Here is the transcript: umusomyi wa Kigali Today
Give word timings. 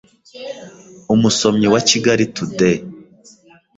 umusomyi 1.13 1.67
wa 1.73 1.81
Kigali 1.89 2.25
Today 2.35 2.77